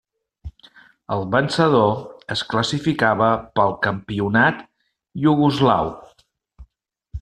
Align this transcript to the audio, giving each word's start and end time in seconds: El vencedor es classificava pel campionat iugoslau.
El 1.15 1.21
vencedor 1.35 1.91
es 2.37 2.43
classificava 2.55 3.29
pel 3.61 3.77
campionat 3.87 4.67
iugoslau. 5.29 5.97